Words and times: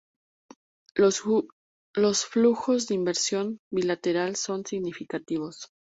Los 0.95 2.25
flujos 2.25 2.87
de 2.87 2.95
inversión 2.95 3.59
bilateral 3.69 4.35
son 4.35 4.65
significativos. 4.65 5.69